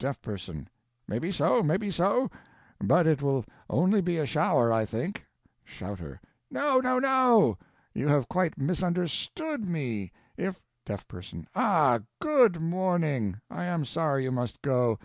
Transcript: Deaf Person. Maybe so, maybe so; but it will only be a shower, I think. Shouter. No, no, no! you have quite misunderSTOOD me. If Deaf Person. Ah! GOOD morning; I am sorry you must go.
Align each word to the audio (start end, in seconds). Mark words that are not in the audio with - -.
Deaf 0.00 0.20
Person. 0.20 0.68
Maybe 1.06 1.30
so, 1.30 1.62
maybe 1.62 1.92
so; 1.92 2.28
but 2.80 3.06
it 3.06 3.22
will 3.22 3.44
only 3.70 4.00
be 4.00 4.18
a 4.18 4.26
shower, 4.26 4.72
I 4.72 4.84
think. 4.84 5.24
Shouter. 5.64 6.20
No, 6.50 6.80
no, 6.80 6.98
no! 6.98 7.58
you 7.94 8.08
have 8.08 8.28
quite 8.28 8.58
misunderSTOOD 8.58 9.68
me. 9.68 10.10
If 10.36 10.60
Deaf 10.84 11.06
Person. 11.06 11.46
Ah! 11.54 12.00
GOOD 12.18 12.60
morning; 12.60 13.40
I 13.48 13.66
am 13.66 13.84
sorry 13.84 14.24
you 14.24 14.32
must 14.32 14.60
go. 14.62 14.98